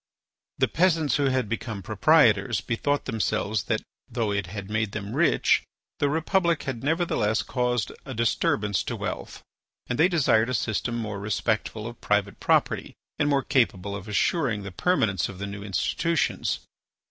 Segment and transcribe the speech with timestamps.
[0.57, 5.61] The peasants who had become proprietors bethought themselves that though it had made them rich,
[5.99, 9.43] the Republic had nevertheless caused a disturbance to wealth,
[9.85, 14.63] and they desired a system more respectful of private property and more capable of assuring
[14.63, 16.61] the permanence of the new institutions.